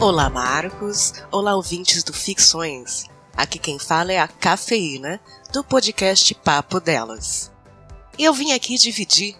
[0.00, 1.12] Olá, Marcos.
[1.32, 3.06] Olá, ouvintes do Ficções.
[3.36, 5.20] Aqui quem fala é a Cafeína,
[5.52, 7.50] do podcast Papo Delas.
[8.16, 9.36] E eu vim aqui dividir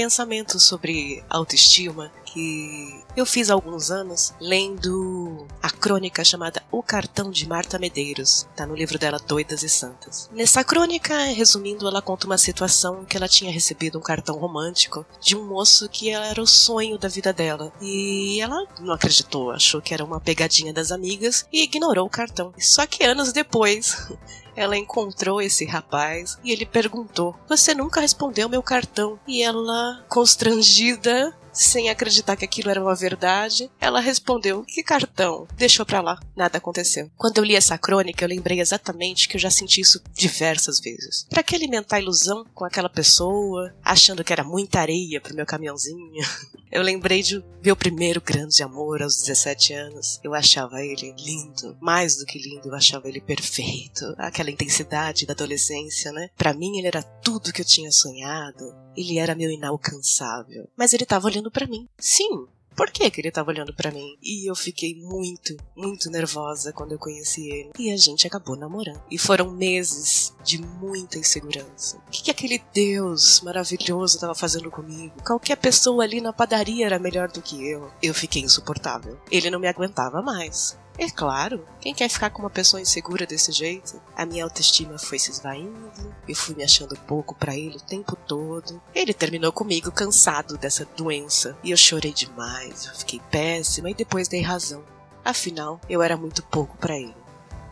[0.00, 6.82] um pensamento sobre autoestima que eu fiz há alguns anos lendo a crônica chamada O
[6.82, 8.46] Cartão de Marta Medeiros.
[8.56, 10.30] Tá no livro dela Doidas e Santas.
[10.32, 15.36] Nessa crônica, resumindo, ela conta uma situação que ela tinha recebido um cartão romântico de
[15.36, 17.72] um moço que era o sonho da vida dela.
[17.80, 22.54] E ela não acreditou, achou que era uma pegadinha das amigas e ignorou o cartão.
[22.58, 24.08] Só que anos depois,
[24.56, 29.18] ela encontrou esse rapaz e ele perguntou: Você nunca respondeu meu cartão?
[29.26, 35.46] E ela, constrangida, sem acreditar que aquilo era uma verdade, ela respondeu: Que cartão?
[35.56, 36.18] Deixou pra lá.
[36.36, 37.10] Nada aconteceu.
[37.16, 41.26] Quando eu li essa crônica, eu lembrei exatamente que eu já senti isso diversas vezes.
[41.28, 45.46] Para que alimentar a ilusão com aquela pessoa, achando que era muita areia pro meu
[45.46, 46.24] caminhãozinho?
[46.70, 50.20] Eu lembrei de meu primeiro grande amor aos 17 anos.
[50.22, 54.14] Eu achava ele lindo, mais do que lindo, eu achava ele perfeito.
[54.16, 56.30] Aquela intensidade da adolescência, né?
[56.36, 58.72] Para mim ele era tudo que eu tinha sonhado.
[58.96, 60.68] Ele era meu inalcançável.
[60.76, 61.88] Mas ele estava olhando para mim.
[61.98, 62.46] Sim,
[62.80, 64.16] por que, que ele estava olhando para mim?
[64.22, 67.70] E eu fiquei muito, muito nervosa quando eu conheci ele.
[67.78, 69.02] E a gente acabou namorando.
[69.10, 71.98] E foram meses de muita insegurança.
[71.98, 75.12] O que, que aquele Deus maravilhoso estava fazendo comigo?
[75.22, 77.90] Qualquer pessoa ali na padaria era melhor do que eu.
[78.02, 79.20] Eu fiquei insuportável.
[79.30, 80.78] Ele não me aguentava mais.
[81.00, 83.98] É claro, quem quer ficar com uma pessoa insegura desse jeito?
[84.14, 85.90] A minha autoestima foi se esvaindo,
[86.28, 88.78] eu fui me achando pouco para ele o tempo todo.
[88.94, 94.28] Ele terminou comigo cansado dessa doença e eu chorei demais, eu fiquei péssima e depois
[94.28, 94.84] dei razão.
[95.24, 97.16] Afinal, eu era muito pouco para ele.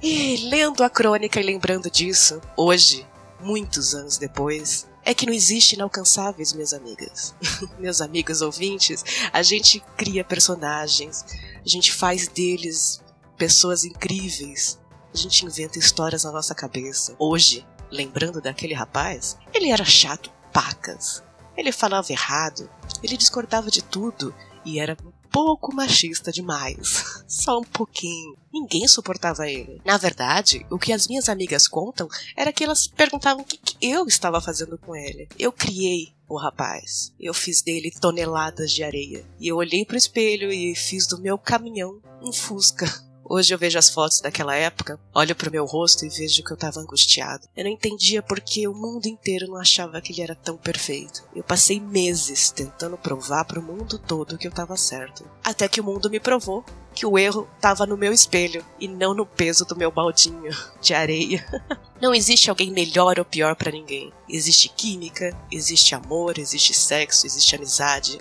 [0.00, 3.06] E lendo a crônica e lembrando disso, hoje,
[3.42, 7.34] muitos anos depois, é que não existe inalcançáveis, minhas amigas.
[7.78, 11.26] Meus amigos ouvintes, a gente cria personagens,
[11.62, 13.06] a gente faz deles
[13.38, 14.78] pessoas incríveis.
[15.14, 17.14] A gente inventa histórias na nossa cabeça.
[17.18, 21.22] Hoje, lembrando daquele rapaz, ele era chato, pacas.
[21.56, 22.68] Ele falava errado,
[23.02, 24.34] ele discordava de tudo
[24.64, 27.22] e era um pouco machista demais.
[27.26, 28.36] Só um pouquinho.
[28.52, 29.80] Ninguém suportava ele.
[29.84, 33.76] Na verdade, o que as minhas amigas contam era que elas perguntavam o que, que
[33.80, 35.28] eu estava fazendo com ele.
[35.38, 37.12] Eu criei o rapaz.
[37.18, 39.24] Eu fiz dele toneladas de areia.
[39.40, 42.86] E eu olhei pro espelho e fiz do meu caminhão um Fusca.
[43.30, 46.56] Hoje eu vejo as fotos daquela época, olho pro meu rosto e vejo que eu
[46.56, 47.46] tava angustiado.
[47.54, 51.22] Eu não entendia porque o mundo inteiro não achava que ele era tão perfeito.
[51.36, 55.28] Eu passei meses tentando provar pro mundo todo que eu tava certo.
[55.44, 59.12] Até que o mundo me provou que o erro tava no meu espelho e não
[59.12, 60.50] no peso do meu baldinho
[60.80, 61.46] de areia.
[62.00, 64.12] Não existe alguém melhor ou pior para ninguém.
[64.28, 68.20] Existe química, existe amor, existe sexo, existe amizade.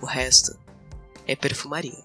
[0.00, 0.56] O resto
[1.26, 2.04] é perfumaria.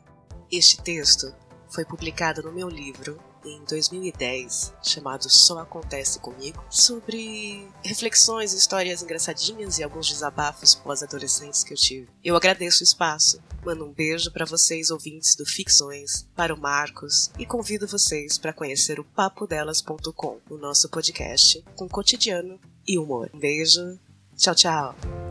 [0.51, 1.31] Este texto
[1.69, 9.79] foi publicado no meu livro em 2010, chamado Só Acontece Comigo, sobre reflexões, histórias engraçadinhas
[9.79, 12.09] e alguns desabafos pós-adolescentes que eu tive.
[12.23, 17.31] Eu agradeço o espaço, mando um beijo para vocês ouvintes do Ficções, para o Marcos
[17.39, 23.29] e convido vocês para conhecer o papodelas.com, o nosso podcast com cotidiano e humor.
[23.33, 23.99] Um beijo,
[24.35, 25.26] tchau, tchau.